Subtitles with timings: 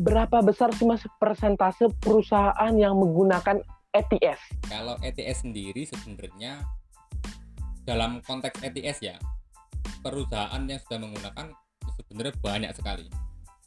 [0.00, 3.60] berapa besar sih mas persentase perusahaan yang menggunakan
[3.92, 4.64] ETS?
[4.64, 6.64] Kalau ETS sendiri sebenarnya
[7.84, 9.16] dalam konteks ETS ya
[10.00, 11.46] perusahaan yang sudah menggunakan
[12.00, 13.06] sebenarnya banyak sekali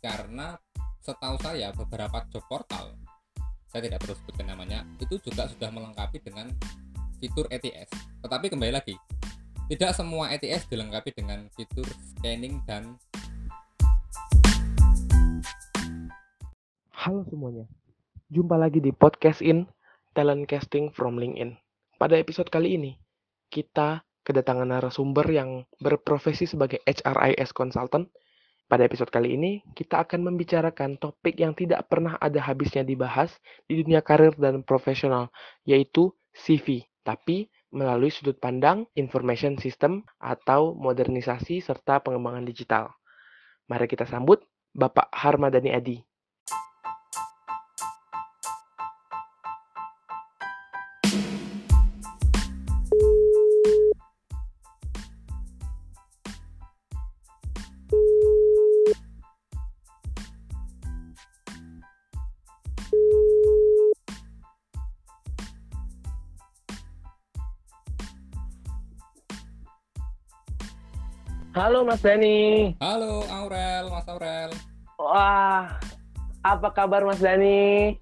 [0.02, 0.58] karena
[1.06, 2.98] setahu saya beberapa job portal
[3.70, 6.50] saya tidak perlu sebutkan namanya itu juga sudah melengkapi dengan
[7.22, 7.90] fitur ETS
[8.26, 8.96] tetapi kembali lagi
[9.70, 12.98] tidak semua ETS dilengkapi dengan fitur scanning dan
[17.04, 17.68] Halo semuanya,
[18.32, 19.68] jumpa lagi di podcast in
[20.16, 21.52] Talent Casting from LinkedIn.
[22.00, 22.96] Pada episode kali ini,
[23.52, 28.08] kita kedatangan narasumber yang berprofesi sebagai HRIS Consultant.
[28.72, 33.36] Pada episode kali ini, kita akan membicarakan topik yang tidak pernah ada habisnya dibahas
[33.68, 35.28] di dunia karir dan profesional,
[35.68, 36.88] yaitu CV.
[37.04, 42.96] Tapi melalui sudut pandang information system atau modernisasi serta pengembangan digital.
[43.68, 44.40] Mari kita sambut
[44.72, 46.13] Bapak Harmadani Adi.
[71.64, 72.76] Halo Mas Dani.
[72.84, 74.52] halo Aurel Mas Aurel
[75.00, 75.80] Wah,
[76.44, 77.96] apa kabar Mas Dani?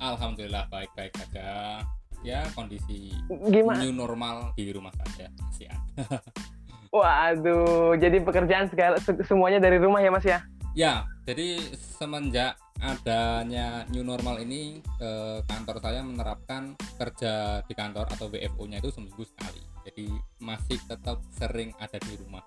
[0.00, 1.84] Alhamdulillah baik-baik saja
[2.24, 3.84] ya kondisi Gimana?
[3.84, 5.76] new normal di rumah saja kasihan
[6.96, 10.40] Waduh, jadi pekerjaan segala se- semuanya dari rumah ya Mas ya?
[10.72, 18.32] ya jadi semenjak adanya new normal ini eh, kantor saya menerapkan kerja di kantor atau
[18.32, 20.08] WFO nya itu seminggu sekali jadi
[20.40, 22.40] masih tetap sering ada di rumah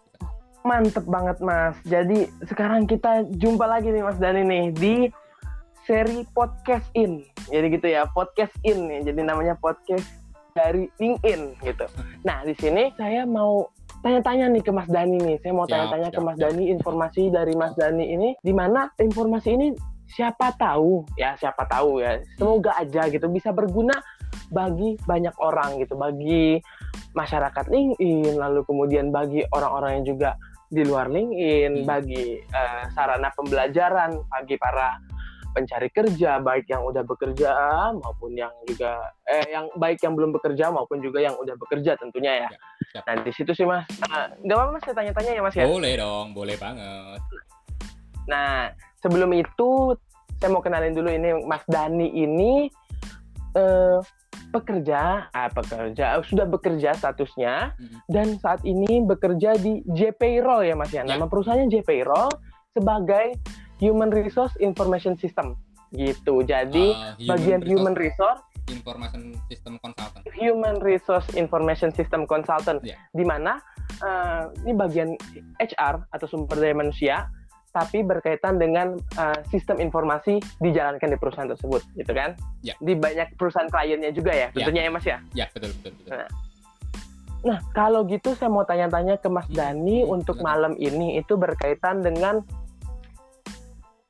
[0.68, 1.80] Mantep banget Mas.
[1.88, 4.96] Jadi sekarang kita jumpa lagi nih Mas Dani nih di
[5.88, 7.24] seri podcast in.
[7.48, 9.08] Jadi gitu ya, podcast in nih.
[9.08, 10.04] Jadi namanya podcast
[10.52, 11.88] dari LinkedIn gitu.
[12.28, 13.72] Nah di sini saya mau
[14.04, 15.40] tanya-tanya nih ke Mas Dani nih.
[15.40, 16.36] Saya mau tanya-tanya ke Mas.
[16.36, 19.68] Dani informasi dari Mas Dani ini, di mana informasi ini
[20.08, 22.20] siapa tahu ya siapa tahu ya.
[22.36, 23.96] Semoga aja gitu bisa berguna
[24.52, 26.60] bagi banyak orang gitu, bagi
[27.12, 30.30] masyarakat LinkedIn, lalu kemudian bagi orang-orang yang juga
[30.68, 31.88] di luar LinkedIn, Hmm.
[31.88, 35.00] bagi eh, sarana pembelajaran bagi para
[35.56, 37.50] pencari kerja, baik yang udah bekerja
[37.98, 42.46] maupun yang juga eh yang baik yang belum bekerja maupun juga yang udah bekerja tentunya
[42.46, 42.50] ya.
[42.94, 43.02] Ya.
[43.02, 45.66] Nah di situ sih mas, Nah, nggak apa-apa mas saya tanya-tanya ya mas ya.
[45.66, 47.22] boleh dong boleh banget
[48.28, 48.70] Nah
[49.02, 49.98] sebelum itu
[50.38, 52.70] saya mau kenalin dulu ini Mas Dani ini
[53.58, 53.98] eh,
[54.52, 57.98] pekerja, ah pekerja sudah bekerja statusnya Mm.
[58.10, 61.04] dan saat ini bekerja di JPayroll ya Mas ya.
[61.04, 61.16] Ya.
[61.16, 62.32] Nama perusahaannya JPayroll
[62.72, 63.36] sebagai
[63.78, 65.54] Human Resource Information System
[65.92, 66.44] gitu.
[66.44, 73.00] Jadi Uh, bagian resource Human Resource information system consultant Human Resource Information System Consultant Ya.
[73.16, 73.64] di mana
[74.04, 75.16] eh, ini bagian
[75.56, 77.32] HR atau sumber daya manusia
[77.70, 82.74] tapi berkaitan dengan eh, sistem informasi dijalankan di perusahaan tersebut gitu kan Ya.
[82.78, 86.26] di banyak perusahaan kliennya juga ya tentunya ya Mas ya ya betul betul betul
[87.38, 90.90] nah kalau gitu saya mau tanya-tanya ke Mas Hmm, Dani hmm, untuk malam silakan.
[90.90, 92.42] ini itu berkaitan dengan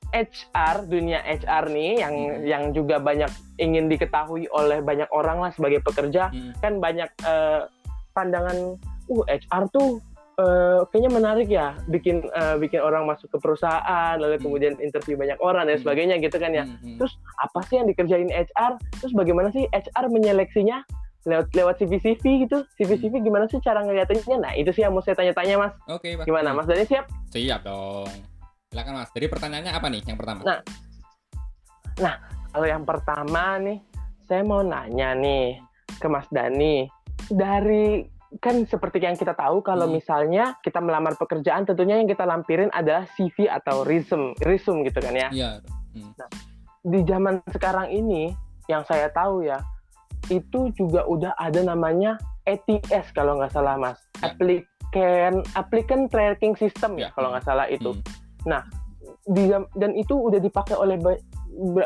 [0.07, 2.41] HR dunia HR nih yang Hmm.
[2.41, 3.27] yang juga banyak
[3.59, 6.53] ingin diketahui oleh banyak orang lah sebagai pekerja Mm.
[6.57, 7.61] kan banyak eh,
[8.13, 9.99] pandangan uh HR tuh
[10.37, 14.43] eh, kayaknya menarik ya bikin eh, bikin orang masuk ke perusahaan lalu Hmm.
[14.45, 15.83] kemudian interview banyak orang dan Hmm.
[15.83, 16.63] sebagainya gitu kan ya.
[16.63, 16.97] Mm, mm.
[17.01, 20.85] terus apa sih yang dikerjain HR terus bagaimana sih HR menyeleksinya?
[21.27, 22.63] Lewat lewat CV CV gitu.
[22.77, 23.01] CV Hmm.
[23.03, 24.37] CV gimana sih cara ngeliatinnya?
[24.39, 25.73] Nah itu sih yang mau saya tanya-tanya mas.
[25.89, 26.23] Oke Pak.
[26.23, 26.63] gimana mas?
[26.63, 27.03] Dani siap?
[27.33, 28.07] Siap dong.
[28.71, 29.09] Silakan mas.
[29.11, 30.41] Jadi pertanyaannya apa nih yang pertama?
[31.97, 32.15] Nah,
[32.53, 33.77] kalau yang pertama nih
[34.23, 35.57] saya mau nanya nih
[35.97, 36.85] ke Mas Dani.
[37.27, 38.05] Dari
[38.37, 39.95] kan seperti yang kita tahu kalau Hmm.
[39.95, 45.15] misalnya kita melamar pekerjaan tentunya yang kita lampirin adalah CV atau resume resume gitu kan
[45.15, 45.49] ya iya
[45.95, 46.13] Mm.
[46.83, 48.29] di zaman sekarang ini
[48.67, 49.57] yang saya tahu ya
[50.27, 54.29] itu juga udah ada namanya ATS kalau nggak salah mas Ya.
[54.29, 57.09] applicant applicant tracking system ya Ya.
[57.15, 57.95] kalau nggak salah itu
[58.43, 58.63] Mm.
[59.27, 60.95] di jam- dan itu udah dipakai oleh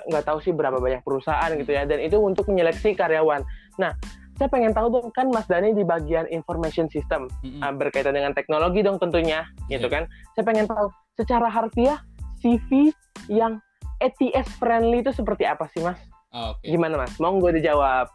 [0.09, 3.41] nggak tahu sih berapa banyak perusahaan gitu ya dan itu untuk menyeleksi karyawan
[3.79, 3.95] nah
[4.41, 7.61] saya pengen tahu dong kan Mas Dani di bagian information system Mm, mm.
[7.61, 10.01] ah, berkaitan dengan teknologi dong tentunya gitu Iya.
[10.01, 10.03] kan
[10.33, 12.01] saya pengen tahu secara harfiah
[12.41, 12.89] CV
[13.29, 13.61] yang
[14.01, 16.01] ATS friendly itu seperti apa sih Mas
[16.33, 18.09] oke gimana Mas monggo dijawab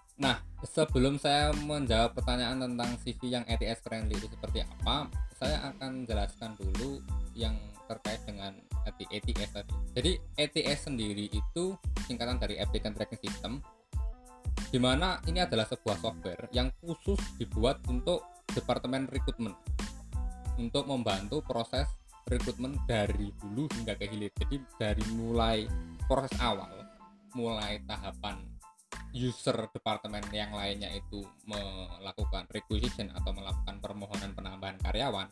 [0.67, 5.07] sebelum saya menjawab pertanyaan tentang CV yang ETS friendly itu seperti apa
[5.37, 6.99] saya akan jelaskan dulu
[7.37, 7.55] yang
[7.87, 8.57] terkait dengan
[8.87, 9.75] ATS tadi.
[9.95, 11.77] Jadi ATS sendiri itu
[12.07, 13.63] singkatan dari Applicant Tracking System
[14.69, 19.53] di mana ini adalah sebuah software yang khusus dibuat untuk departemen rekrutmen
[20.57, 21.87] untuk membantu proses
[22.27, 24.33] rekrutmen dari hulu hingga ke hilir.
[24.35, 25.69] Jadi dari mulai
[26.11, 26.73] proses awal,
[27.37, 28.41] mulai tahapan
[29.15, 35.29] user departemen yang lainnya itu melakukan requisition atau melakukan permohonan penambahan karyawan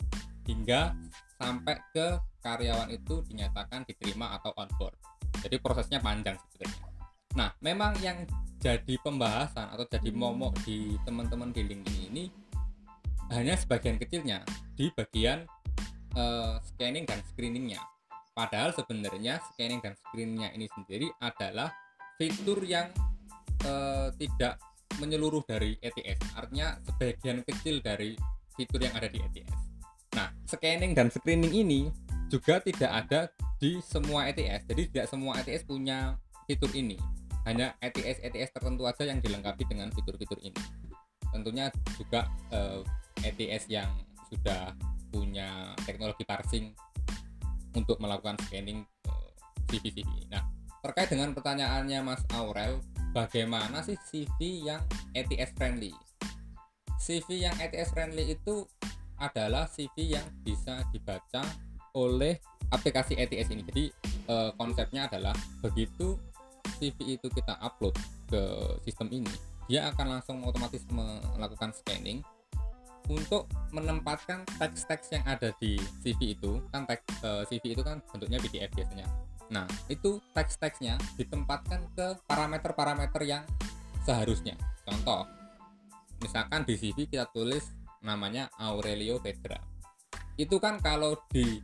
[0.48, 0.96] hingga
[1.36, 4.96] sampai ke karyawan itu dinyatakan diterima atau on board.
[5.44, 6.93] Jadi prosesnya panjang sebetulnya.
[7.34, 8.22] Nah, memang yang
[8.62, 12.24] jadi pembahasan atau jadi momok di teman-teman di LinkedIn ini
[13.34, 15.44] hanya sebagian kecilnya di bagian
[16.16, 17.82] uh, scanning dan screeningnya.
[18.34, 21.70] Padahal sebenarnya scanning dan screeningnya ini sendiri adalah
[22.18, 22.88] fitur yang
[23.66, 24.58] uh, tidak
[25.02, 28.14] menyeluruh dari ETS artinya sebagian kecil dari
[28.54, 29.60] fitur yang ada di ETS
[30.14, 31.80] nah scanning dan screening ini
[32.30, 33.20] juga tidak ada
[33.58, 36.14] di semua ETS jadi tidak semua ETS punya
[36.46, 36.94] fitur ini
[37.44, 40.56] hanya ETS ETS tertentu aja yang dilengkapi dengan fitur-fitur ini.
[41.32, 42.80] Tentunya juga uh,
[43.22, 43.90] eh, ETS yang
[44.32, 44.72] sudah
[45.12, 46.74] punya teknologi parsing
[47.74, 49.30] untuk melakukan scanning uh,
[49.70, 50.30] CV-CV.
[50.30, 50.42] Nah,
[50.80, 52.80] terkait dengan pertanyaannya Mas Aurel,
[53.12, 54.82] bagaimana sih CV yang
[55.12, 55.94] ETS friendly?
[56.98, 58.64] CV yang ETS friendly itu
[59.20, 61.44] adalah CV yang bisa dibaca
[61.94, 62.38] oleh
[62.74, 63.62] aplikasi ETS ini.
[63.62, 63.84] Jadi
[64.26, 66.18] e, konsepnya adalah begitu
[66.78, 67.94] CV itu kita upload
[68.28, 68.42] ke
[68.84, 69.34] sistem ini
[69.64, 72.20] dia akan langsung otomatis melakukan scanning
[73.08, 78.00] untuk menempatkan teks-teks yang ada di CV itu kan teks e, eh, CV itu kan
[78.08, 79.08] bentuknya PDF biasanya
[79.52, 83.44] Nah, itu teks-teksnya ditempatkan ke parameter-parameter yang
[84.06, 84.56] seharusnya.
[84.88, 85.28] Contoh,
[86.24, 87.68] misalkan di CV kita tulis
[88.00, 89.60] namanya Aurelio Pedra.
[90.40, 91.60] Itu kan kalau di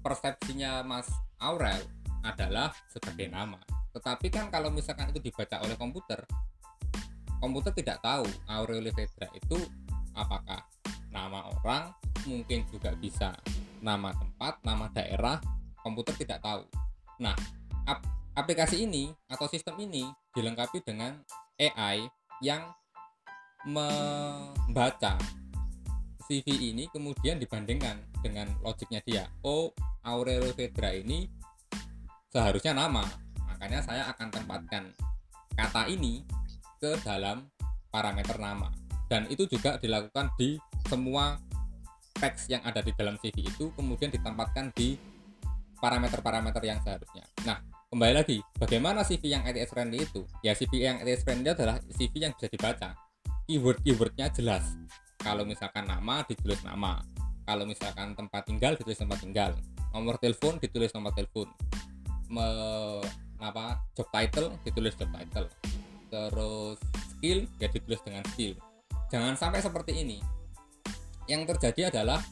[0.00, 1.08] persepsinya Mas
[1.38, 1.84] Aurel
[2.24, 3.60] adalah sebagai nama.
[3.92, 6.24] Tetapi kan kalau misalkan itu dibaca oleh komputer,
[7.38, 9.60] komputer tidak tahu Aurelio Pedra itu
[10.16, 10.64] apakah
[11.12, 11.92] nama orang,
[12.24, 13.36] mungkin juga bisa
[13.84, 15.36] nama tempat, nama daerah,
[15.84, 16.64] komputer tidak tahu.
[17.20, 17.36] Nah,
[17.84, 18.00] ap
[18.32, 21.20] aplikasi ini atau sistem ini dilengkapi dengan
[21.60, 22.08] AI
[22.40, 22.72] yang
[23.68, 25.20] membaca
[26.24, 29.24] CV ini kemudian dibandingkan dengan logiknya dia.
[29.44, 31.28] Oh, Aurelio Vedra ini
[32.32, 33.04] seharusnya nama.
[33.62, 34.90] Makanya saya akan tempatkan
[35.54, 36.26] kata ini
[36.82, 37.46] ke dalam
[37.94, 38.66] parameter nama.
[39.06, 40.58] Dan itu juga dilakukan di
[40.90, 41.38] semua
[42.18, 44.98] teks yang ada di dalam CV itu kemudian ditempatkan di
[45.78, 47.22] parameter-parameter yang seharusnya.
[47.46, 50.26] Nah, kembali lagi, bagaimana CV yang ETS friendly itu?
[50.42, 52.98] Ya, CV yang ETS friendly adalah CV yang bisa dibaca.
[53.46, 54.74] Keyword-keywordnya jelas.
[55.22, 56.98] Kalau misalkan nama, ditulis nama.
[57.46, 59.54] Kalau misalkan tempat tinggal, ditulis tempat tinggal.
[59.94, 61.46] Nomor telepon, ditulis nomor telepon.
[62.26, 62.42] Me,
[63.42, 65.50] apa, job title, ditulis job title.
[66.08, 66.78] Terus
[67.18, 68.54] skill, ya ditulis dengan skill.
[69.10, 70.18] Jangan sampai seperti ini.
[71.26, 72.22] Yang terjadi adalah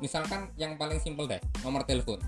[0.00, 2.18] misalkan yang paling simpel deh nomor telepon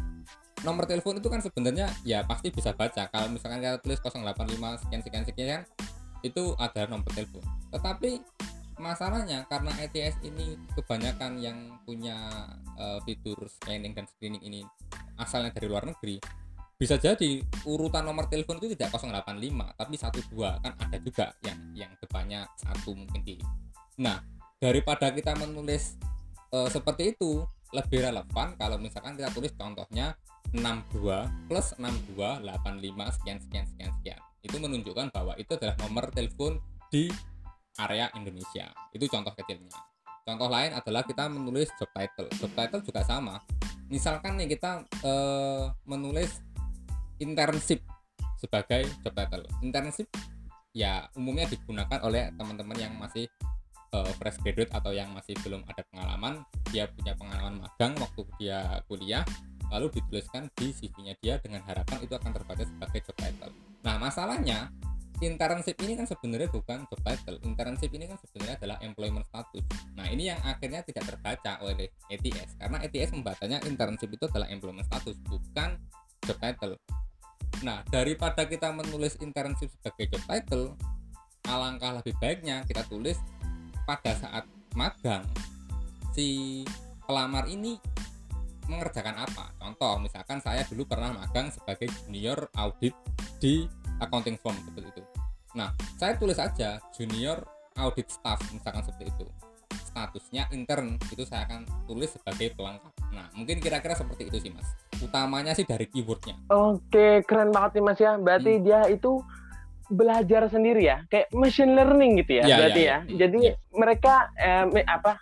[0.62, 5.02] nomor telepon itu kan sebenarnya ya pasti bisa baca kalau misalkan kita tulis 085 sekian
[5.02, 5.60] sekian sekian
[6.22, 7.42] itu ada nomor telepon
[7.74, 8.22] tetapi
[8.78, 12.46] masalahnya karena ETS ini kebanyakan yang punya
[12.78, 14.62] uh, fitur scanning dan screening ini
[15.18, 16.22] asalnya dari luar negeri
[16.82, 19.38] bisa jadi urutan nomor telepon itu tidak 085
[19.78, 23.38] tapi 12 kan ada juga yang yang depannya satu mungkin di
[24.02, 24.18] nah
[24.58, 25.94] daripada kita menulis
[26.50, 30.18] uh, seperti itu lebih relevan kalau misalkan kita tulis contohnya
[30.52, 34.20] 62 plus 62 85 sekian sekian sekian sekian.
[34.44, 36.60] Itu menunjukkan bahwa itu adalah nomor telepon
[36.92, 37.08] di
[37.80, 38.68] area Indonesia.
[38.92, 39.72] Itu contoh kecilnya.
[40.22, 42.28] Contoh lain adalah kita menulis job title.
[42.36, 42.52] Job
[42.84, 43.40] juga sama.
[43.88, 46.44] Misalkan nih kita uh, menulis
[47.23, 47.81] internship
[48.43, 50.11] sebagai job title internship
[50.75, 53.31] ya umumnya digunakan oleh teman-teman yang masih
[53.95, 56.43] uh, fresh graduate atau yang masih belum ada pengalaman
[56.75, 59.23] dia punya pengalaman magang waktu dia kuliah
[59.73, 63.52] lalu dituliskan di CV-nya dia dengan harapan itu akan terbaca sebagai job title.
[63.81, 64.69] Nah, masalahnya
[65.25, 67.41] internship ini kan sebenarnya bukan job title.
[67.41, 69.64] Internship ini kan sebenarnya adalah employment status.
[69.97, 74.85] Nah, ini yang akhirnya tidak terbaca oleh ETS karena ETS membacanya internship itu adalah employment
[74.85, 75.81] status, bukan
[76.29, 76.76] job title.
[77.62, 80.66] Nah, daripada kita menulis internship sebagai job title,
[81.47, 83.19] alangkah lebih baiknya kita tulis
[83.87, 85.23] pada saat magang
[86.14, 86.62] si
[87.07, 87.78] pelamar ini
[88.66, 89.54] mengerjakan apa.
[89.59, 92.95] Contoh misalkan saya dulu pernah magang sebagai junior audit
[93.42, 93.66] di
[93.99, 95.02] accounting firm seperti itu.
[95.59, 97.42] Nah saya tulis aja junior
[97.78, 99.26] audit staff misalkan seperti itu
[99.92, 104.64] statusnya intern itu saya akan tulis sebagai pelengkap nah mungkin kira-kira seperti itu sih mas
[104.99, 108.14] utamanya sih dari keywordnya Oke, keren banget nih Mas ya.
[108.16, 108.64] Berarti Hmm.
[108.64, 109.18] dia itu
[109.90, 112.99] belajar sendiri ya, kayak machine learning gitu ya, Iya, berarti iya, ya.
[113.04, 113.16] iya.
[113.26, 113.54] Jadi Iya.
[113.75, 115.12] mereka eh, apa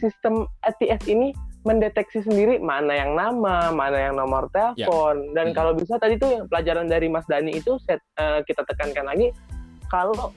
[0.00, 1.30] sistem ATS ini
[1.62, 5.54] mendeteksi sendiri mana yang nama, mana yang nomor telepon, dan Hmm.
[5.54, 9.30] kalau bisa tadi tuh yang pelajaran dari Mas Dani itu set, eh, kita tekankan lagi
[9.86, 10.32] kalau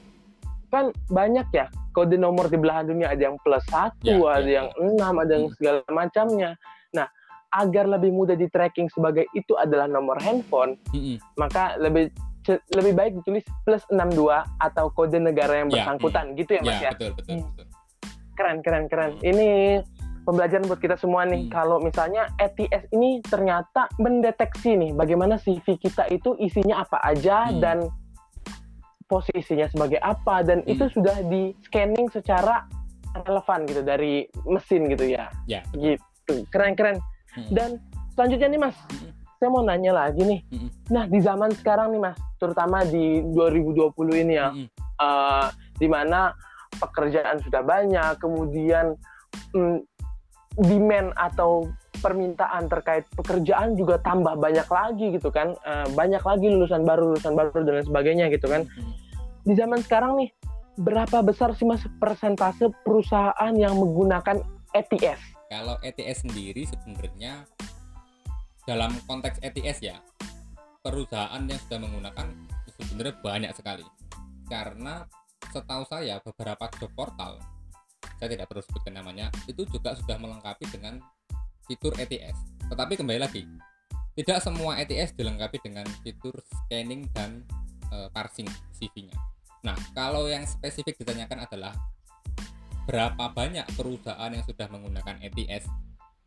[0.69, 4.55] kan banyak ya kode nomor di belahan dunia ada yang plus satu, Ya, ada ya,
[4.63, 5.55] yang enam, ada yang Hmm.
[5.57, 6.49] segala macamnya.
[6.93, 7.07] Nah,
[7.51, 11.17] agar lebih mudah di tracking sebagai itu adalah nomor handphone, Mm-mm.
[11.35, 12.13] maka lebih
[12.73, 16.81] lebih baik ditulis plus 62 atau kode negara yang Ya, bersangkutan gitu ya Mas ya
[16.81, 16.91] ya.
[16.93, 17.45] betul betul, Hmm.
[17.51, 17.65] betul.
[18.33, 19.11] Keren keren keren.
[19.17, 19.25] Hmm.
[19.27, 19.47] Ini
[20.23, 21.45] pembelajaran buat kita semua nih.
[21.45, 21.51] Hmm.
[21.51, 27.59] Kalau misalnya ATS ini ternyata mendeteksi nih bagaimana CV kita itu isinya apa aja Hmm.
[27.59, 27.77] dan
[29.09, 30.71] posisinya sebagai apa dan Hmm.
[30.77, 32.69] itu sudah di scanning secara
[33.25, 35.33] relevan gitu dari mesin gitu ya.
[35.49, 35.65] Ya.
[35.73, 36.45] Gitu.
[36.53, 37.01] Keren keren.
[37.33, 37.49] Mm-mm.
[37.49, 37.69] Dan
[38.13, 39.11] selanjutnya nih Mas, Mm-mm.
[39.41, 40.41] saya mau nanya lagi nih.
[40.53, 40.69] Mm-mm.
[40.93, 44.67] Nah, di zaman sekarang nih Mas, terutama di 2020 ini ya, Mm-mm.
[45.01, 45.47] eh,
[45.81, 46.37] di mana
[46.77, 48.93] pekerjaan sudah banyak, kemudian
[49.57, 49.81] mm,
[50.61, 51.65] demand atau
[51.99, 57.35] permintaan terkait pekerjaan juga tambah banyak lagi gitu kan, Eh, banyak lagi lulusan baru, lulusan
[57.35, 58.65] baru dan lain sebagainya gitu kan.
[59.43, 60.29] Di zaman sekarang nih,
[60.79, 64.41] berapa besar sih Mas persentase perusahaan yang menggunakan
[64.73, 65.39] ATS?
[65.49, 67.43] kalau ETS sendiri sebenarnya
[68.69, 69.97] dalam konteks ETS ya
[70.85, 72.27] perusahaan yang sudah menggunakan
[72.77, 73.85] sebenarnya banyak sekali
[74.45, 75.09] karena
[75.49, 77.41] setahu saya beberapa job portal
[78.21, 81.01] saya tidak perlu sebutkan namanya itu juga sudah melengkapi dengan
[81.69, 82.33] fitur ETS
[82.73, 83.45] tetapi kembali lagi
[84.17, 87.45] tidak semua ETS dilengkapi dengan fitur scanning dan
[87.93, 89.13] eh, parsing CV-nya
[89.61, 91.77] nah kalau yang spesifik ditanyakan adalah
[92.89, 95.69] berapa banyak perusahaan yang sudah menggunakan ETS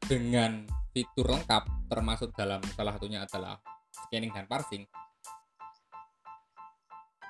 [0.07, 0.63] dengan
[0.95, 3.59] fitur lengkap termasuk dalam salah satunya adalah
[3.91, 4.87] scanning dan parsing?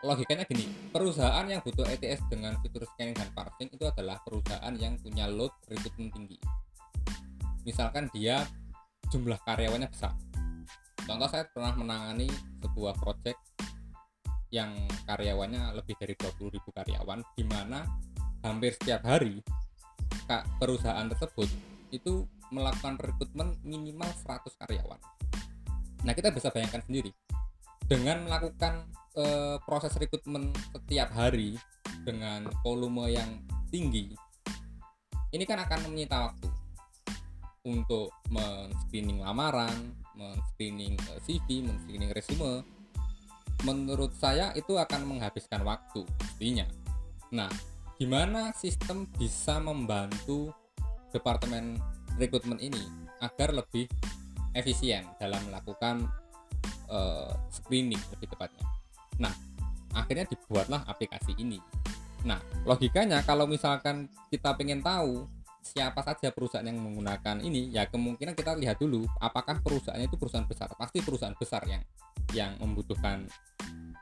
[0.02, 5.00] Logikanya gini perusahaan yang butuh ETS dengan fitur scanning dan parsing itu adalah perusahaan yang
[5.00, 6.36] punya load rekrutmen tinggi
[7.62, 8.42] misalkan dia
[9.10, 10.14] jumlah karyawannya besar
[11.02, 12.30] contoh saya pernah menangani
[12.62, 13.38] sebuah project
[14.52, 14.76] yang
[15.08, 17.88] karyawannya lebih dari 20.000 karyawan di mana
[18.44, 19.40] hampir setiap hari
[20.28, 21.48] kak perusahaan tersebut
[21.88, 25.00] itu melakukan rekrutmen minimal 100 karyawan.
[26.04, 27.16] Nah kita bisa bayangkan sendiri
[27.88, 31.56] dengan melakukan eh, proses rekrutmen setiap hari
[32.04, 33.40] dengan volume yang
[33.72, 34.12] tinggi,
[35.32, 36.48] ini kan akan menyita waktu
[37.62, 42.66] untuk men-screening lamaran, men-screening eh, CV, men-screening resume.
[43.62, 46.66] Menurut saya itu akan menghabiskan waktu pastinya.
[47.30, 47.46] Nah,
[47.94, 50.50] gimana sistem bisa membantu
[51.14, 51.78] departemen
[52.18, 52.82] rekrutmen ini
[53.22, 53.86] agar lebih
[54.58, 56.10] efisien dalam melakukan
[56.90, 58.66] eh, screening lebih tepatnya.
[59.22, 59.32] Nah,
[59.94, 61.62] akhirnya dibuatlah aplikasi ini.
[62.26, 65.26] Nah, logikanya kalau misalkan kita pengen tahu
[65.62, 70.46] siapa saja perusahaan yang menggunakan ini, ya kemungkinan kita lihat dulu apakah perusahaannya itu perusahaan
[70.46, 70.74] besar.
[70.74, 71.82] Pasti perusahaan besar yang
[72.34, 73.24] yang membutuhkan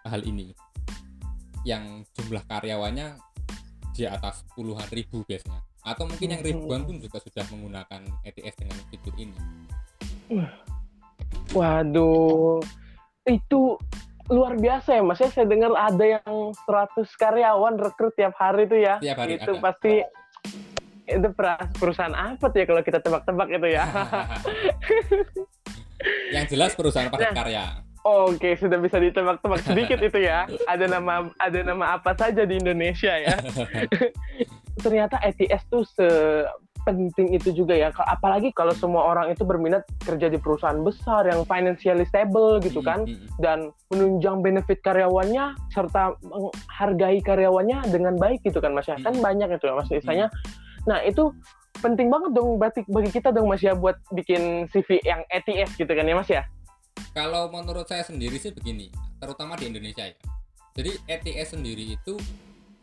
[0.08, 0.56] hal ini.
[1.62, 3.20] Yang jumlah karyawannya
[3.92, 8.78] di atas puluhan ribu biasanya atau mungkin yang ribuan pun juga sudah menggunakan ETS dengan
[8.92, 9.36] fitur ini
[11.50, 12.62] Waduh,
[13.26, 13.60] itu
[14.30, 15.26] luar biasa ya mas ya.
[15.34, 19.02] Saya dengar ada yang 100 karyawan rekrut tiap hari itu ya.
[19.02, 19.62] Tiap hari itu ada.
[19.62, 20.06] pasti
[21.10, 21.28] itu
[21.76, 23.84] perusahaan apa tuh ya kalau kita tebak-tebak itu ya.
[26.34, 27.36] yang jelas perusahaan padat Nah.
[27.36, 27.64] karya
[28.00, 30.48] Oke, sudah bisa ditebak-tebak sedikit itu ya.
[30.64, 33.36] Ada nama ada nama apa saja di Indonesia ya.
[34.84, 37.92] Ternyata ETS tuh sepenting itu juga ya.
[37.92, 43.04] Apalagi kalau semua orang itu berminat kerja di perusahaan besar yang financially stable gitu kan
[43.04, 43.28] Mm, mm, mm.
[43.36, 43.58] dan
[43.92, 48.96] menunjang benefit karyawannya serta menghargai karyawannya dengan baik gitu kan Mas ya.
[48.96, 49.20] Kan Hmm.
[49.20, 50.32] banyak itu ya Mas misalnya.
[50.88, 51.34] Nah, itu
[51.80, 55.88] penting banget dong berarti bagi kita dong Mas ya buat bikin CV yang ETS gitu
[55.88, 56.44] kan ya Mas ya.
[57.16, 60.16] kalau menurut saya sendiri sih begini terutama di Indonesia ya
[60.76, 62.14] jadi ETS sendiri itu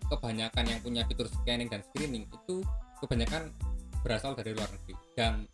[0.10, 2.66] kebanyakan yang punya fitur scanning dan screening itu
[2.98, 3.54] kebanyakan
[4.01, 5.46] berasal dari luar negeri dan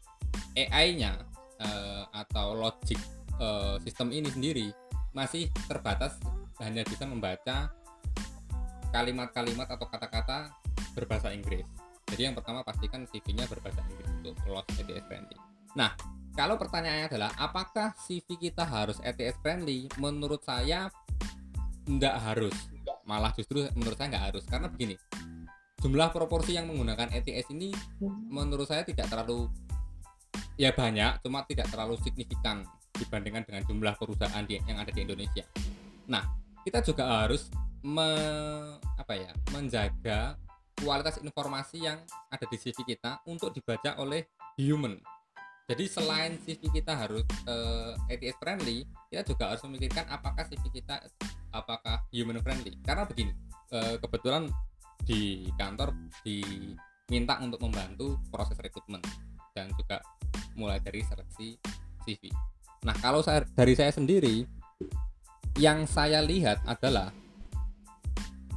[0.56, 1.20] AI-nya
[1.60, 2.98] eh, atau logic
[3.42, 4.68] eh, sistem ini sendiri
[5.12, 6.18] masih terbatas
[6.62, 7.74] hanya bisa membaca
[8.94, 10.54] kalimat-kalimat atau kata-kata
[10.94, 11.66] berbahasa Inggris.
[12.14, 15.34] Jadi yang pertama pastikan CV-nya berbahasa Inggris untuk lolos ETS friendly.
[15.74, 15.98] Nah,
[16.38, 19.90] kalau pertanyaannya adalah apakah CV kita harus ETS friendly?
[19.98, 20.94] Menurut saya
[21.90, 22.54] nggak harus.
[23.10, 24.98] Malah justru menurut saya nggak harus karena begini.
[25.84, 27.76] jumlah proporsi yang menggunakan ETS ini
[28.32, 29.52] menurut saya tidak terlalu
[30.56, 32.64] ya banyak cuma tidak terlalu signifikan
[32.96, 35.44] dibandingkan dengan jumlah perusahaan di, yang ada di Indonesia.
[36.08, 36.24] Nah,
[36.64, 37.52] kita juga harus
[37.84, 38.10] me,
[38.96, 40.40] apa ya, menjaga
[40.80, 42.00] kualitas informasi yang
[42.30, 44.26] ada di CV kita untuk dibaca oleh
[44.58, 44.98] human.
[45.64, 51.00] Jadi selain CV kita harus uh, ATS friendly, kita juga harus memikirkan apakah CV kita
[51.56, 52.76] apakah human friendly.
[52.84, 53.32] Karena begini,
[53.72, 54.52] uh, kebetulan
[55.08, 59.00] di kantor diminta untuk membantu proses rekrutmen
[59.56, 60.04] dan juga
[60.60, 61.56] mulai dari seleksi
[62.04, 62.28] CV.
[62.84, 64.44] Nah, kalau saya dari saya sendiri
[65.56, 67.14] yang saya lihat adalah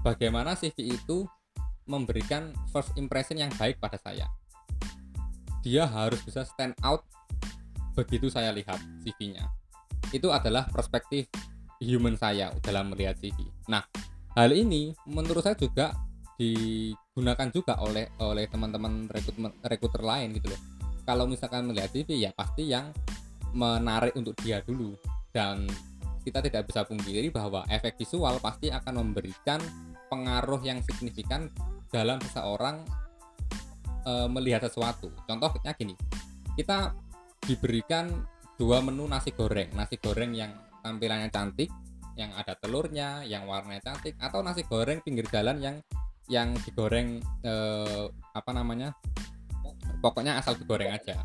[0.03, 1.29] bagaimana CV itu
[1.87, 4.27] memberikan first impression yang baik pada saya.
[5.63, 7.03] Dia harus bisa stand out
[7.97, 9.49] begitu saya lihat CV-nya.
[10.15, 11.27] Itu adalah perspektif
[11.81, 13.35] human saya dalam melihat CV.
[13.67, 13.83] Nah,
[14.37, 15.97] hal ini menurut saya juga
[16.37, 19.09] digunakan juga oleh oleh teman-teman
[19.65, 20.61] rekruter lain gitu loh.
[21.09, 22.93] Kalau misalkan melihat CV ya pasti yang
[23.57, 24.93] menarik untuk dia dulu
[25.33, 25.65] dan
[26.27, 29.63] kita tidak bisa pungkiri bahwa efek visual pasti akan memberikan
[30.11, 31.49] pengaruh yang signifikan
[31.91, 32.83] dalam seseorang
[34.07, 35.11] e, melihat sesuatu.
[35.27, 35.95] Contohnya gini,
[36.55, 36.95] kita
[37.47, 38.27] diberikan
[38.57, 41.71] dua menu nasi goreng, nasi goreng yang tampilannya cantik,
[42.17, 45.77] yang ada telurnya, yang warnanya cantik, atau nasi goreng pinggir jalan yang
[46.27, 47.55] yang digoreng e,
[48.35, 48.91] apa namanya,
[50.03, 51.23] pokoknya asal digoreng aja.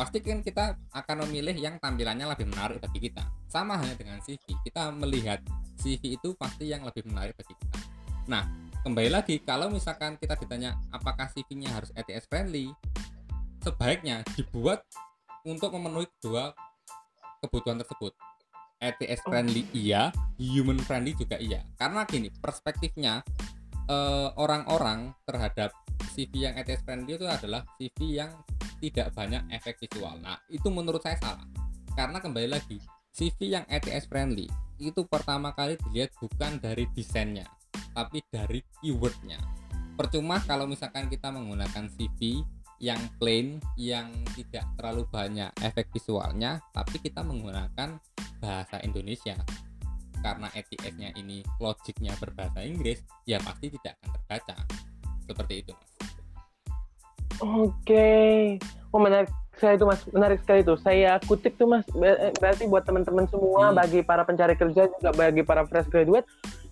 [0.00, 3.20] Pasti kan kita akan memilih yang tampilannya lebih menarik bagi kita.
[3.52, 5.44] Sama hanya dengan CV kita melihat
[5.76, 7.78] CV itu pasti yang lebih menarik bagi kita.
[8.32, 12.72] Nah kembali lagi kalau misalkan kita ditanya apakah CV-nya harus ETS friendly
[13.60, 14.80] sebaiknya dibuat
[15.44, 16.56] untuk memenuhi dua
[17.44, 18.16] kebutuhan tersebut
[18.80, 20.08] ETS friendly iya
[20.40, 23.20] human friendly juga iya karena gini perspektifnya
[23.84, 25.76] eh, orang-orang terhadap
[26.16, 28.32] CV yang ETS friendly itu adalah CV yang
[28.80, 30.16] tidak banyak efek visual.
[30.24, 31.44] Nah, itu menurut saya salah.
[31.92, 32.80] Karena kembali lagi,
[33.12, 34.48] CV yang ETS friendly
[34.80, 37.44] itu pertama kali dilihat bukan dari desainnya,
[37.94, 39.38] tapi dari keywordnya.
[39.98, 42.40] Percuma kalau misalkan kita menggunakan CV
[42.80, 48.00] yang plain, yang tidak terlalu banyak efek visualnya, tapi kita menggunakan
[48.40, 49.36] bahasa Indonesia.
[50.24, 54.56] Karena ETS-nya ini logiknya berbahasa Inggris, ya pasti tidak akan terbaca.
[55.28, 55.90] Seperti itu, Mas.
[57.40, 58.56] Oke.
[58.92, 60.74] Oh menarik saya itu mas menarik sekali itu.
[60.80, 61.84] Saya kutip tuh mas
[62.40, 63.76] berarti buat teman-teman semua hmm.
[63.76, 66.24] bagi para pencari kerja juga bagi para fresh graduate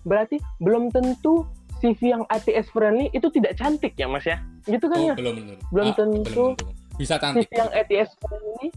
[0.03, 1.47] berarti belum tentu
[1.79, 4.43] CV yang ATS friendly itu tidak cantik ya mas ya?
[4.67, 5.15] Gitu kan oh, ya?
[5.15, 5.35] belum
[5.71, 6.97] belum ah, tentu belum, belum.
[6.99, 7.47] bisa cantik.
[7.47, 8.67] CV yang ATS friendly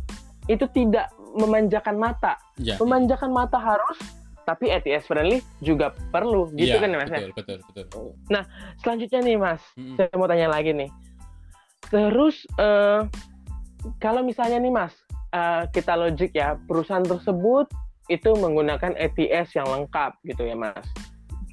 [0.50, 1.06] itu tidak
[1.38, 2.34] memanjakan mata.
[2.60, 3.36] Ya, memanjakan ya.
[3.42, 3.98] mata harus
[4.42, 6.50] tapi ATS friendly juga perlu.
[6.54, 7.28] Gitu ya, kan ya mas betul, ya?
[7.34, 8.42] betul betul nah
[8.82, 9.94] selanjutnya nih mas hmm.
[9.98, 10.90] saya mau tanya lagi nih.
[11.92, 13.04] Terus uh,
[13.98, 14.94] kalau misalnya nih Mas,
[15.36, 17.68] uh, kita logik ya, perusahaan tersebut
[18.10, 20.86] itu menggunakan ATS yang lengkap gitu ya Mas.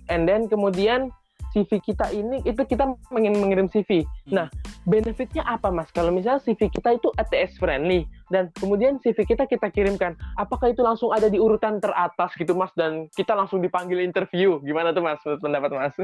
[0.09, 1.13] And then kemudian
[1.49, 4.05] CV kita ini itu kita ingin mengirim CV.
[4.29, 4.33] Hmm.
[4.33, 4.47] Nah,
[4.85, 5.89] benefitnya apa Mas?
[5.89, 10.85] Kalau misalnya CV kita itu ATS friendly dan kemudian CV kita kita kirimkan, apakah itu
[10.85, 14.61] langsung ada di urutan teratas gitu Mas dan kita langsung dipanggil interview?
[14.61, 15.95] Gimana tuh Mas pendapat Mas?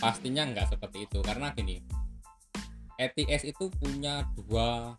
[0.00, 1.84] Pastinya nggak seperti itu karena gini,
[2.96, 4.96] ETS itu punya dua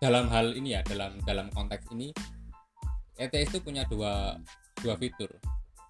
[0.00, 2.12] dalam hal ini ya dalam dalam konteks ini
[3.16, 4.36] ETS itu punya dua
[4.82, 5.30] dua fitur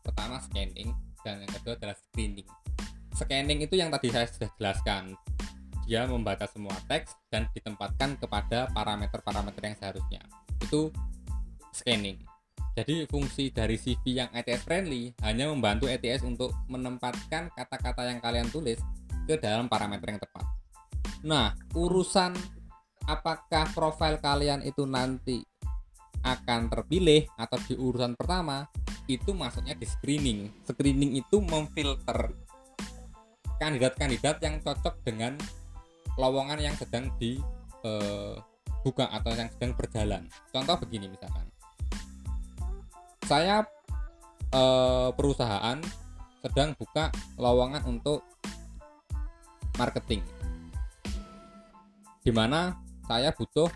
[0.05, 0.93] pertama scanning
[1.25, 2.47] dan yang kedua adalah screening.
[3.17, 5.17] Scanning itu yang tadi saya sudah jelaskan.
[5.89, 10.23] Dia membaca semua teks dan ditempatkan kepada parameter-parameter yang seharusnya.
[10.61, 10.93] Itu
[11.73, 12.21] scanning.
[12.75, 18.51] Jadi fungsi dari CV yang ETS friendly hanya membantu ETS untuk menempatkan kata-kata yang kalian
[18.51, 18.83] tulis
[19.31, 20.45] ke dalam parameter yang tepat.
[21.23, 22.35] Nah, urusan
[23.07, 25.47] apakah profil kalian itu nanti
[26.25, 28.65] akan terpilih atau di urusan pertama
[29.05, 30.49] itu masuknya di screening.
[30.65, 32.33] Screening itu memfilter
[33.61, 35.37] kandidat-kandidat yang cocok dengan
[36.17, 40.23] lowongan yang sedang dibuka eh, atau yang sedang berjalan.
[40.49, 41.47] Contoh begini misalkan,
[43.29, 43.69] saya
[44.49, 45.79] eh, perusahaan
[46.41, 48.25] sedang buka lowongan untuk
[49.77, 50.21] marketing
[52.25, 53.69] di mana saya butuh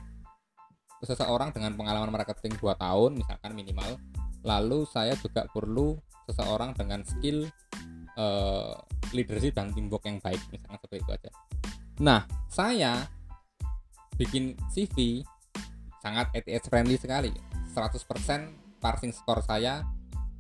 [1.03, 3.99] seseorang dengan pengalaman marketing 2 tahun misalkan minimal.
[4.47, 5.99] Lalu saya juga perlu
[6.31, 7.49] seseorang dengan skill
[8.17, 8.75] uh,
[9.11, 11.31] leadership dan teamwork yang baik misalkan seperti itu aja.
[12.03, 13.07] Nah saya
[14.19, 15.23] bikin CV
[16.03, 17.31] sangat ETS friendly sekali.
[17.75, 19.87] 100% parsing score saya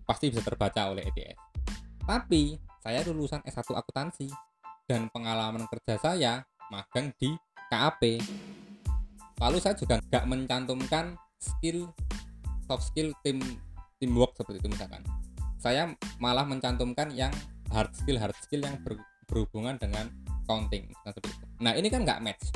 [0.02, 1.48] pasti bisa terbaca oleh ETS
[2.08, 4.32] tapi saya lulusan S1 akuntansi
[4.88, 6.40] dan pengalaman kerja saya
[6.72, 7.36] magang di
[7.68, 8.00] KAP
[9.38, 11.90] lalu saya juga nggak mencantumkan skill
[12.66, 13.40] soft skill tim
[13.98, 15.02] teamwork seperti itu misalkan.
[15.58, 15.90] Saya
[16.22, 17.34] malah mencantumkan yang
[17.74, 18.94] hard skill hard skill yang ber,
[19.26, 20.06] berhubungan dengan
[20.46, 20.90] counting.
[21.02, 21.44] Seperti itu.
[21.62, 22.54] Nah ini kan nggak match.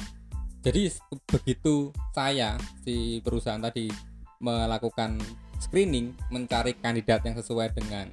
[0.62, 0.86] Jadi
[1.26, 2.54] begitu saya
[2.86, 3.90] si perusahaan tadi
[4.38, 5.18] melakukan
[5.58, 8.10] screening mencari kandidat yang sesuai dengan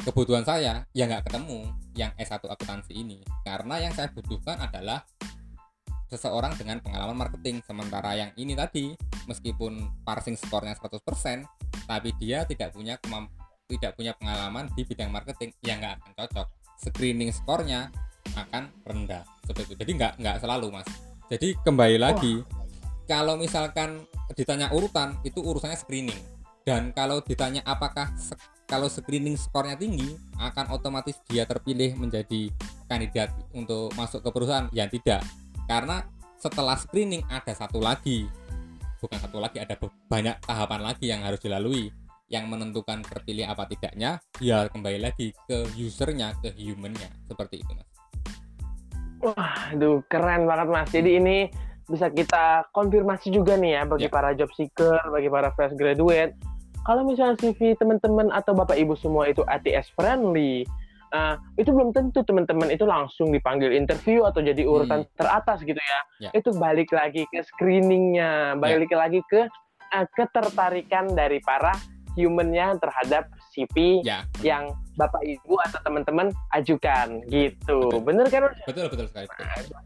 [0.00, 1.66] kebutuhan saya ya nggak ketemu
[1.98, 3.26] yang S1 akuntansi ini.
[3.42, 5.02] Karena yang saya butuhkan adalah
[6.10, 7.62] seseorang dengan pengalaman marketing.
[7.62, 8.92] Sementara yang ini tadi
[9.30, 11.46] meskipun parsing skornya 100%
[11.86, 12.98] tapi dia tidak punya
[13.70, 16.46] tidak punya pengalaman di bidang marketing ya nggak akan cocok.
[16.82, 17.94] Screening skornya
[18.34, 19.22] akan rendah.
[19.46, 19.74] Seperti itu.
[19.78, 20.88] Jadi nggak nggak selalu mas.
[21.30, 22.58] Jadi kembali lagi oh.
[23.06, 24.02] kalau misalkan
[24.34, 26.18] ditanya urutan itu urusannya screening.
[26.66, 28.10] Dan kalau ditanya apakah
[28.66, 32.50] kalau screening skornya tinggi akan otomatis dia terpilih menjadi
[32.90, 34.66] kandidat untuk masuk ke perusahaan.
[34.74, 35.22] Ya tidak
[35.70, 36.02] karena
[36.34, 38.26] setelah screening ada satu lagi.
[38.98, 39.78] Bukan satu lagi ada
[40.10, 41.94] banyak tahapan lagi yang harus dilalui.
[42.26, 47.06] Yang menentukan terpilih apa tidaknya ya kembali lagi ke usernya ke humannya.
[47.30, 47.86] Seperti itu mas.
[49.22, 50.90] Wah aduh keren banget mas.
[50.90, 51.36] Jadi ini
[51.86, 54.14] bisa kita konfirmasi juga nih ya bagi ya.
[54.14, 56.34] para job seeker bagi para fresh graduate.
[56.86, 60.64] Kalau misalnya CV teman-teman atau bapak ibu semua itu ATS friendly,
[61.14, 65.12] uh, itu belum tentu teman-teman itu langsung dipanggil interview atau jadi urutan hmm.
[65.18, 66.00] teratas gitu ya.
[66.28, 66.30] ya.
[66.34, 68.98] Itu balik lagi ke screeningnya, balik ya.
[69.06, 69.46] lagi ke
[69.94, 71.74] uh, ketertarikan dari para
[72.18, 77.78] humannya terhadap CV ya, yang bapak ibu atau teman-teman ajukan gitu.
[77.90, 78.02] Betul.
[78.02, 78.50] Bener kan?
[78.66, 79.26] Betul betul sekali.
[79.30, 79.78] Betul.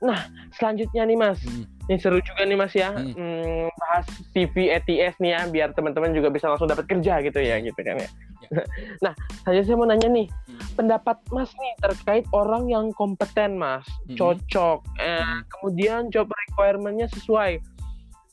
[0.00, 0.20] Nah,
[0.56, 1.40] selanjutnya nih Mas.
[1.44, 1.68] Hmm.
[1.92, 2.96] Ini seru juga nih Mas ya.
[2.96, 3.12] Hmm.
[3.12, 7.60] Hmm, bahas CV ETS nih ya biar teman-teman juga bisa langsung dapat kerja gitu ya,
[7.60, 8.08] gitu kan ya.
[9.04, 9.14] nah,
[9.46, 10.26] saja saya mau nanya nih.
[10.26, 10.58] Hmm.
[10.76, 14.16] Pendapat Mas nih terkait orang yang kompeten Mas, hmm.
[14.18, 15.40] cocok, eh, hmm.
[15.46, 17.62] kemudian job requirement-nya sesuai.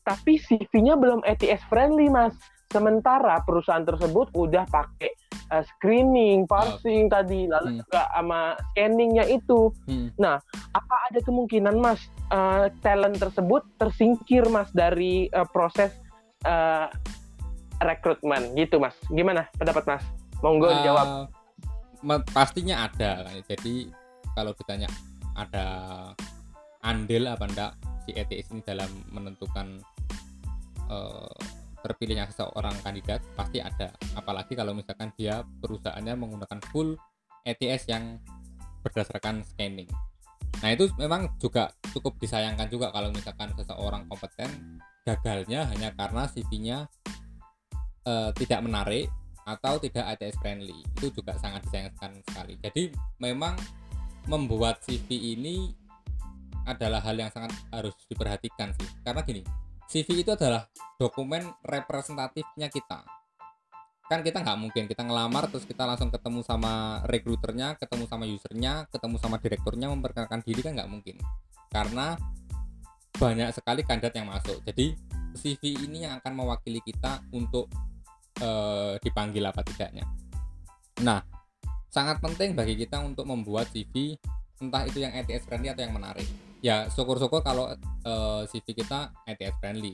[0.08, 2.34] Tapi CV-nya belum ETS friendly Mas.
[2.68, 5.12] Sementara perusahaan tersebut udah pakai
[5.56, 7.12] uh, screening, parsing oh.
[7.12, 7.80] tadi, lalu hmm.
[7.84, 8.42] juga sama
[8.74, 9.72] scanningnya itu.
[9.88, 10.12] Hmm.
[10.20, 10.36] Nah,
[10.76, 15.96] apa ada kemungkinan Mas uh, talent tersebut tersingkir Mas dari uh, proses
[16.44, 16.92] uh,
[17.82, 18.96] rekrutmen gitu Mas?
[19.10, 20.04] Gimana pendapat Mas?
[20.42, 21.08] Monggo uh, jawab.
[22.32, 23.26] Pastinya ada.
[23.50, 23.90] Jadi
[24.38, 24.90] kalau ditanya
[25.34, 25.66] ada
[26.86, 27.72] andil apa enggak
[28.06, 29.82] si ETS ini dalam menentukan
[30.88, 31.36] uh,
[31.84, 36.98] terpilihnya seseorang kandidat pasti ada apalagi kalau misalkan dia perusahaannya menggunakan full
[37.46, 38.18] ETS yang
[38.82, 39.90] berdasarkan scanning
[40.64, 46.90] nah itu memang juga cukup disayangkan juga kalau misalkan seseorang kompeten gagalnya hanya karena CV-nya
[48.08, 49.12] uh, tidak menarik
[49.44, 50.80] atau tidak ATS friendly.
[50.96, 52.56] Itu juga sangat disayangkan sekali.
[52.64, 53.60] Jadi memang
[54.28, 55.72] membuat CV ini
[56.68, 58.88] adalah hal yang sangat harus diperhatikan sih.
[59.04, 59.44] Karena gini
[59.88, 60.68] CV itu adalah
[61.00, 63.08] dokumen representatifnya kita.
[64.08, 68.74] Kan kita nggak mungkin kita ngelamar terus kita langsung ketemu sama rekruternya ketemu sama usernya
[68.88, 71.16] ketemu sama direkturnya memperkenalkan diri kan nggak mungkin.
[71.72, 72.20] Karena
[73.16, 74.60] banyak sekali kandidat yang masuk.
[74.68, 74.96] Jadi
[75.40, 77.72] CV ini yang akan mewakili kita untuk
[78.42, 80.06] uh, dipanggil apa tidaknya.
[81.04, 81.22] Nah
[81.88, 84.20] sangat penting bagi kita untuk membuat CV
[84.58, 86.26] entah itu yang ETS friendly atau yang menarik.
[86.62, 87.70] Ya syukur-syukur kalau
[88.06, 89.94] eh, CV kita ETS friendly.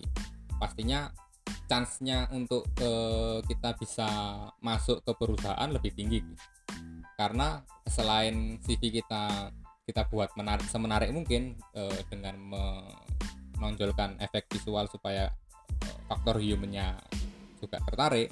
[0.55, 1.11] Pastinya
[1.67, 4.07] chance-nya untuk uh, kita bisa
[4.63, 6.23] masuk ke perusahaan lebih tinggi.
[7.19, 9.51] Karena selain CV kita
[9.83, 11.59] kita buat menarik semenarik mungkin
[12.07, 12.35] dengan
[13.59, 15.31] menonjolkan efek visual supaya
[16.07, 16.99] faktor humannya
[17.63, 18.27] juga tertarik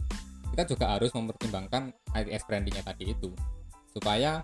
[0.52, 3.32] kita juga harus mempertimbangkan ITS brandingnya tadi itu
[3.96, 4.44] supaya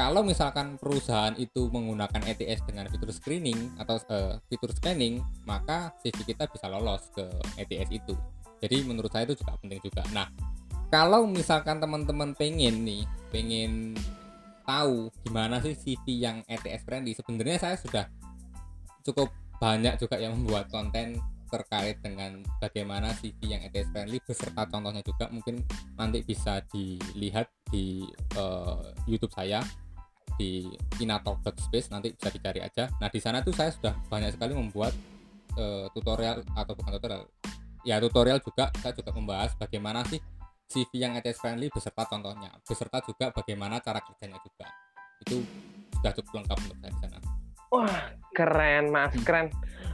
[0.00, 6.30] kalau misalkan perusahaan itu menggunakan ETS dengan fitur screening atau uh, fitur scanning, maka CV
[6.30, 7.26] kita bisa lolos ke
[7.60, 8.14] ETS itu.
[8.64, 10.00] Jadi menurut saya itu juga penting juga.
[10.14, 10.30] Nah,
[10.88, 13.02] kalau misalkan teman-teman pengen nih,
[13.34, 13.98] pengen
[14.64, 18.06] tahu gimana sih CV yang ETS friendly, sebenarnya saya sudah
[19.04, 21.20] cukup banyak juga yang membuat konten
[21.50, 25.60] terkait dengan bagaimana CV yang ETS friendly beserta contohnya juga mungkin
[25.98, 28.06] nanti bisa dilihat di
[28.38, 29.60] uh, YouTube saya
[30.38, 30.64] di
[31.02, 32.88] inatalk.space nanti bisa dicari aja.
[33.02, 34.94] Nah di sana tuh saya sudah banyak sekali membuat
[35.58, 37.22] uh, tutorial atau bukan tutorial
[37.84, 40.20] ya tutorial juga saya juga membahas bagaimana sih
[40.70, 44.68] CV yang ETS friendly beserta contohnya beserta juga bagaimana cara kerjanya juga
[45.26, 45.42] itu
[45.98, 47.39] sudah cukup lengkap menurut saya di sana.
[47.70, 49.50] Wah keren mas keren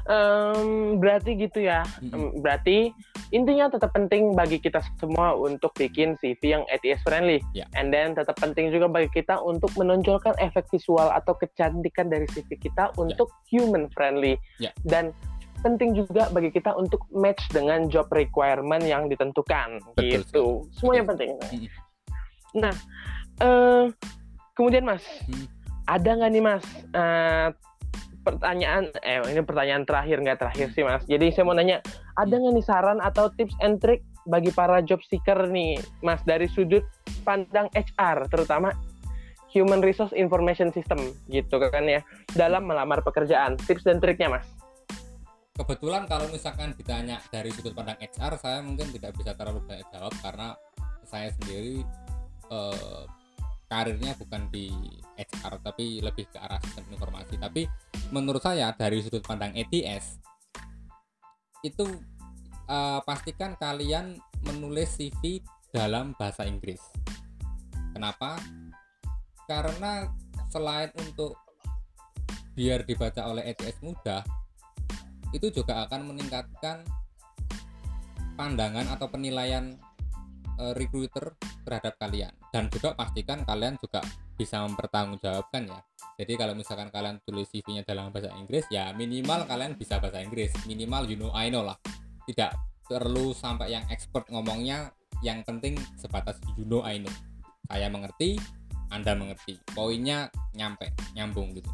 [0.09, 2.45] um, berarti gitu ya hmm.
[2.45, 2.93] berarti
[3.35, 7.43] intinya tetap penting bagi kita semua untuk bikin CV yang ATS friendly.
[7.59, 7.67] Ya.
[7.75, 12.55] And then tetap penting juga bagi kita untuk menonjolkan efek visual atau kecantikan dari CV
[12.55, 14.39] kita untuk human friendly.
[14.63, 14.71] Ya.
[14.87, 15.11] Dan
[15.65, 20.47] penting juga bagi kita untuk match dengan job requirement yang ditentukan Betul gitu.
[20.79, 21.11] Semuanya Betul.
[21.11, 21.31] penting.
[22.63, 22.75] Nah,
[23.43, 23.85] eh
[24.55, 25.51] kemudian Mas, Hmm.
[25.91, 27.49] ada nggak nih Mas eh,
[28.27, 31.07] pertanyaan eh ini pertanyaan terakhir nggak terakhir sih Mas.
[31.07, 31.79] Jadi saya mau nanya,
[32.19, 36.51] ada nggak nih saran atau tips and trick bagi para job seeker nih Mas dari
[36.51, 36.83] sudut
[37.23, 38.75] pandang HR terutama
[39.55, 40.99] Human Resource Information System
[41.31, 42.03] gitu kan ya
[42.35, 43.55] dalam melamar pekerjaan.
[43.63, 44.47] Tips dan triknya Mas.
[45.57, 50.13] kebetulan kalau misalkan ditanya dari sudut pandang HR saya mungkin tidak bisa terlalu banyak jawab
[50.21, 50.53] karena
[51.01, 51.81] saya sendiri
[52.53, 53.03] eh,
[53.67, 54.71] karirnya bukan di
[55.19, 57.35] HR tapi lebih ke arah sistem informasi.
[57.39, 57.67] Tapi
[58.15, 60.23] menurut saya dari sudut pandang ETS
[61.67, 61.87] itu
[62.71, 65.43] eh, pastikan kalian menulis CV
[65.75, 66.81] dalam bahasa Inggris.
[67.91, 68.39] Kenapa?
[69.51, 70.07] Karena
[70.53, 71.37] selain untuk
[72.57, 74.25] biar dibaca oleh ETS mudah
[75.37, 76.81] itu juga akan meningkatkan
[78.41, 79.77] pandangan atau penilaian
[80.61, 82.33] eh, recruiter terhadap kalian.
[82.53, 84.01] Dan juga pastikan kalian juga
[84.37, 85.81] bisa mempertanggungjawabkan ya.
[86.17, 90.53] Jadi kalau misalkan kalian tulis CV-nya dalam bahasa Inggris ya minimal kalian bisa bahasa Inggris.
[90.65, 91.77] Minimal you know I know lah.
[92.25, 92.53] Tidak
[92.87, 97.13] perlu sampai yang expert ngomongnya yang penting sebatas you know I know.
[97.69, 98.41] Saya mengerti
[98.89, 99.59] anda mengerti.
[99.75, 101.69] Poinnya nyampe nyambung gitu.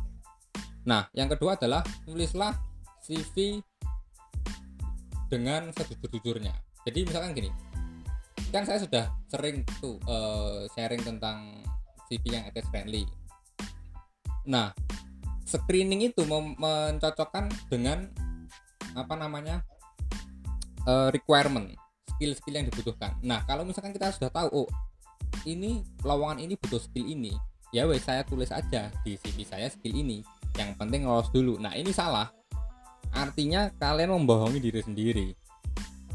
[0.88, 2.56] Nah yang kedua adalah tulislah
[3.02, 3.62] CV
[5.30, 6.52] dengan sejujur-jujurnya.
[6.82, 7.50] Jadi misalkan gini,
[8.52, 11.64] kan saya sudah sering tuh eh, sharing tentang
[12.06, 13.08] CV yang ETS friendly.
[14.44, 14.76] Nah,
[15.48, 18.12] screening itu mencocokkan dengan
[18.92, 19.64] apa namanya
[20.84, 21.72] eh, requirement,
[22.12, 23.16] skill-skill yang dibutuhkan.
[23.24, 24.70] Nah, kalau misalkan kita sudah tahu, oh
[25.48, 27.32] ini lowongan ini butuh skill ini,
[27.72, 30.20] ya wes saya tulis aja di CV saya skill ini.
[30.60, 31.56] Yang penting lolos dulu.
[31.56, 32.28] Nah, ini salah
[33.12, 35.28] artinya kalian membohongi diri sendiri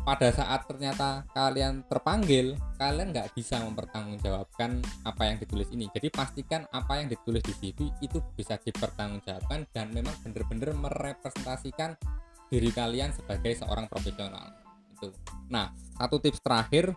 [0.07, 5.91] pada saat ternyata kalian terpanggil kalian nggak bisa mempertanggungjawabkan apa yang ditulis ini.
[5.91, 11.99] Jadi pastikan apa yang ditulis di CV itu bisa dipertanggungjawabkan dan memang benar-benar merepresentasikan
[12.47, 14.55] diri kalian sebagai seorang profesional.
[14.95, 15.11] Itu.
[15.51, 16.95] Nah satu tips terakhir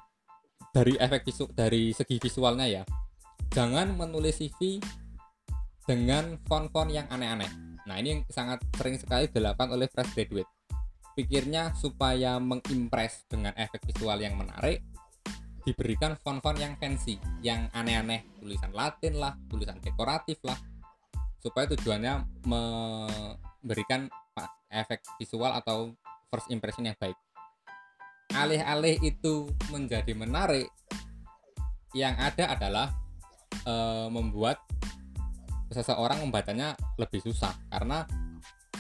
[0.70, 2.86] dari efek visu dari segi visualnya ya.
[3.50, 4.78] Jangan menulis CV
[5.82, 7.50] dengan font-font yang aneh-aneh.
[7.90, 10.59] Nah, ini yang sangat sering sekali dilakukan oleh fresh graduate.
[11.20, 14.80] Pikirnya supaya mengimpress dengan efek visual yang menarik,
[15.68, 20.56] diberikan font-font yang fancy, yang aneh-aneh, tulisan Latin lah, tulisan dekoratif lah,
[21.44, 24.09] supaya tujuannya memberikan
[24.72, 25.92] efek visual atau
[26.33, 27.20] first impression yang baik.
[28.33, 30.72] Alih-alih itu menjadi menarik,
[31.92, 32.96] yang ada adalah
[33.68, 34.56] eh, membuat
[35.68, 37.52] seseorang membacanya lebih susah.
[37.68, 38.09] Karena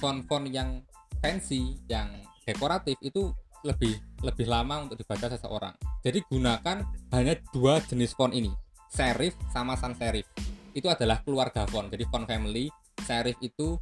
[0.00, 0.80] font-font yang
[1.20, 2.08] fancy, yang
[2.44, 3.32] dekoratif itu
[3.64, 5.74] lebih lebih lama untuk dibaca seseorang.
[6.00, 6.80] Jadi gunakan
[7.12, 8.52] hanya dua jenis font ini,
[8.88, 10.24] serif sama sans serif.
[10.72, 11.92] Itu adalah keluarga font.
[11.92, 12.72] Jadi font family,
[13.04, 13.76] serif itu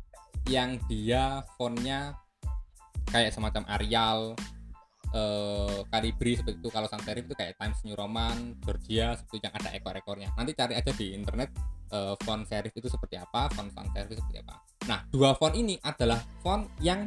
[0.51, 2.17] yang dia fontnya
[3.09, 4.35] kayak semacam Arial,
[5.15, 6.71] eh, Calibri seperti itu.
[6.75, 10.35] Kalau sans serif itu kayak Times New Roman, Georgia seperti yang ada ekor-ekornya.
[10.35, 11.55] Nanti cari aja di internet
[11.95, 14.59] eh, font serif itu seperti apa, font sans serif itu seperti apa.
[14.91, 17.07] Nah, dua font ini adalah font yang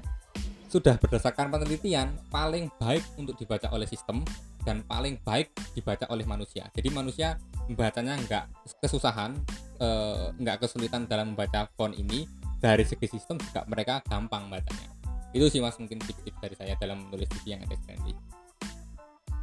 [0.72, 4.24] sudah berdasarkan penelitian paling baik untuk dibaca oleh sistem
[4.64, 6.72] dan paling baik dibaca oleh manusia.
[6.72, 7.36] Jadi manusia
[7.68, 8.44] membacanya nggak
[8.80, 9.36] kesusahan,
[9.78, 12.24] eh, nggak kesulitan dalam membaca font ini.
[12.62, 14.88] Dari segi sistem juga mereka gampang bacanya.
[15.34, 18.14] Itu sih mas mungkin tips-tips dari saya dalam menulis CV yang text friendly.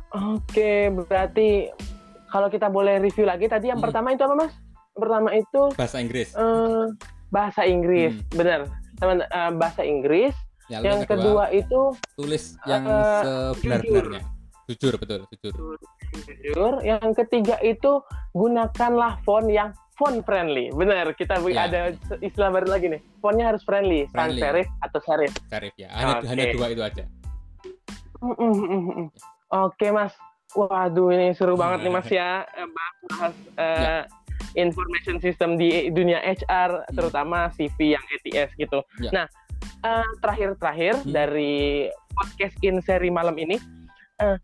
[0.09, 1.69] Oke, berarti
[2.31, 3.91] kalau kita boleh review lagi tadi yang Hmm.
[3.91, 4.55] pertama itu apa Mas?
[4.95, 6.29] Yang pertama itu Bahasa Inggris.
[6.33, 6.85] eh,
[7.29, 8.33] bahasa Inggris, Hmm.
[8.33, 8.61] benar.
[8.97, 10.33] Teman eh, bahasa Inggris.
[10.69, 11.81] Ya, lalu yang kedua, itu
[12.13, 14.23] tulis yang eh, sebenar-benarnya.
[14.69, 15.81] Jujur betul, jujur.
[16.45, 16.75] jujur.
[16.85, 18.05] Yang ketiga itu
[18.37, 20.69] gunakanlah font yang font friendly.
[20.71, 21.65] Benar, kita Ya.
[21.65, 21.81] ada
[22.21, 23.01] istilah baru lagi nih.
[23.19, 24.41] Fontnya harus friendly, sans Friendly.
[24.45, 25.33] serif atau serif.
[25.49, 25.89] Serif ya.
[25.89, 26.27] Hanya Oke.
[26.29, 27.05] hanya dua itu aja.
[28.21, 28.55] Mm, mm,
[28.93, 29.07] mm.
[29.49, 30.13] Oke mas,
[30.53, 32.69] waduh ini seru banget nih mas ya eh,
[33.09, 34.03] bahas eh,
[34.53, 36.93] information system di dunia HR, Hmm.
[36.93, 38.85] terutama CV yang ATS gitu.
[39.01, 39.11] Ya.
[39.15, 39.27] Nah
[39.89, 41.13] eh, terakhir-terakhir Hmm.
[41.17, 43.57] dari podcast in seri malam ini,
[44.21, 44.37] eh,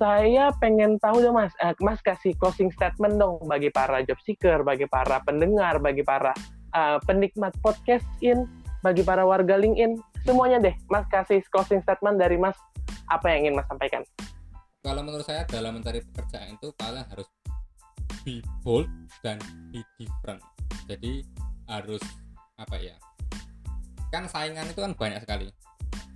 [0.00, 4.64] saya pengen tahu dong mas, eh, mas kasih closing statement dong bagi para job seeker,
[4.64, 6.32] bagi para pendengar, bagi para
[6.76, 8.44] eh, penikmat podcast in,
[8.84, 9.96] bagi para warga LinkedIn,
[10.28, 12.54] semuanya deh, mas kasih closing statement dari mas
[13.08, 14.04] apa yang ingin Mas sampaikan?
[14.84, 17.28] Kalau menurut saya dalam mencari pekerjaan itu kalian harus
[18.22, 18.88] be bold
[19.24, 19.40] dan
[19.72, 20.44] be different.
[20.86, 21.24] Jadi
[21.68, 22.00] harus
[22.56, 22.96] apa ya?
[24.08, 25.48] Kan saingan itu kan banyak sekali.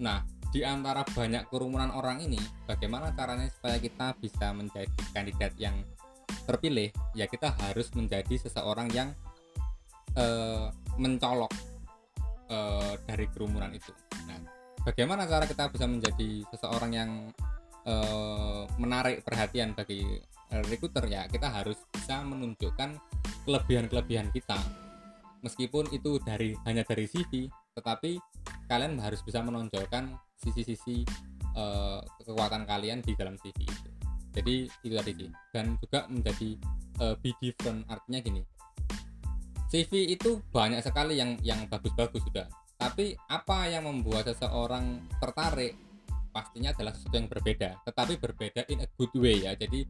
[0.00, 2.36] Nah, di antara banyak kerumunan orang ini,
[2.68, 5.80] bagaimana caranya supaya kita bisa menjadi kandidat yang
[6.44, 6.92] terpilih?
[7.16, 9.16] Ya kita harus menjadi seseorang yang
[10.16, 10.68] uh,
[11.00, 11.52] mencolok
[12.52, 13.96] uh, dari kerumunan itu.
[14.28, 14.44] Nah,
[14.84, 17.10] bagaimana cara kita bisa menjadi seseorang yang
[17.88, 20.04] uh, menarik perhatian bagi
[20.68, 21.24] recruiter ya?
[21.32, 23.00] Kita harus bisa menunjukkan
[23.48, 24.60] kelebihan-kelebihan kita.
[25.42, 28.20] Meskipun itu dari hanya dari CV, tetapi
[28.68, 31.04] kalian harus bisa menonjolkan sisi-sisi
[31.56, 33.90] uh, kekuatan kalian di dalam CV itu.
[34.32, 35.30] Jadi itu tadi sih.
[35.52, 36.56] Dan juga menjadi
[37.04, 38.42] uh, be different artinya gini
[39.72, 42.44] CV itu banyak sekali yang yang bagus-bagus sudah.
[42.76, 45.72] Tapi apa yang membuat seseorang tertarik
[46.28, 49.56] pastinya adalah sesuatu yang berbeda, tetapi berbeda in a good way ya.
[49.56, 49.88] Jadi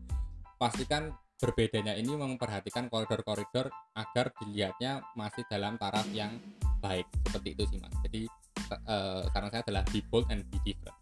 [0.54, 6.30] pastikan berbedanya ini memperhatikan koridor-koridor agar dilihatnya masih dalam taraf yang
[6.82, 7.94] baik seperti itu sih mas.
[8.04, 8.22] Jadi
[8.90, 10.98] uh, saran saya adalah be bold and be different.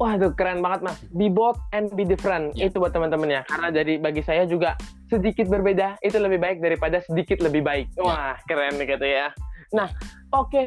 [0.00, 0.98] Wah, itu keren banget mas.
[1.12, 2.56] Be bold and be different.
[2.56, 2.72] Yeah.
[2.72, 3.42] Itu buat teman-teman ya.
[3.46, 4.74] Karena jadi bagi saya juga
[5.12, 7.86] sedikit berbeda itu lebih baik daripada sedikit lebih baik.
[7.94, 8.02] Ya.
[8.02, 9.30] Wah, keren gitu ya.
[9.72, 9.88] Nah,
[10.36, 10.66] oke, okay.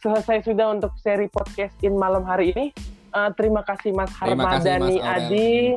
[0.00, 2.72] selesai sudah untuk seri podcast in malam hari ini.
[3.16, 5.76] Uh, terima kasih Mas Harmadani Adi.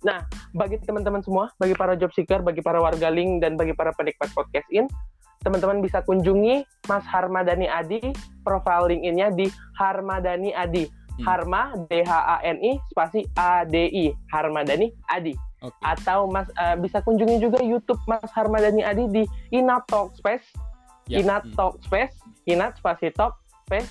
[0.00, 0.24] Nah,
[0.56, 4.32] bagi teman-teman semua, bagi para job seeker, bagi para warga link, dan bagi para penikmat
[4.32, 4.88] podcast in,
[5.40, 8.12] teman-teman bisa kunjungi Mas Harmadani Adi,
[8.44, 9.48] profile LinkedIn-nya di
[9.80, 11.24] Harmadani Adi hmm.
[11.24, 15.32] Harma D H A N I spasi A D I Harmadani Adi.
[15.60, 15.84] Okay.
[15.84, 19.22] Atau Mas uh, bisa kunjungi juga YouTube Mas Harmadani Adi di
[19.52, 20.44] Inat Talk Space.
[21.08, 21.24] Yeah.
[21.24, 21.56] Inat hmm.
[21.56, 23.88] Talk Space, Inat spasi Talk Space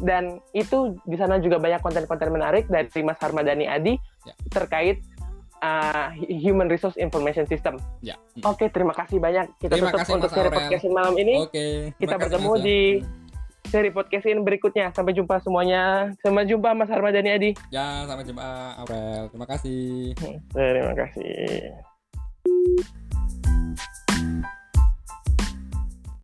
[0.00, 3.94] dan itu di sana juga banyak konten-konten menarik dari Mas Harmadani Adi
[4.26, 4.36] yeah.
[4.50, 4.98] terkait
[5.60, 7.78] uh, Human Resource Information System.
[8.00, 8.16] Ya.
[8.44, 9.46] Oke, okay, terima kasih banyak.
[9.60, 11.34] Kita terima tutup kasih, untuk seri podcast malam ini.
[11.40, 11.52] Oke.
[11.52, 12.80] Okay, Kita bertemu di
[13.68, 14.90] seri podcast ini berikutnya.
[14.96, 16.12] Sampai jumpa semuanya.
[16.20, 17.50] Sampai jumpa Mas Harmadani Adi.
[17.70, 18.46] Ya, sampai jumpa
[18.82, 19.30] Aurel.
[19.30, 20.16] Terima kasih.
[20.52, 21.89] Terima kasih.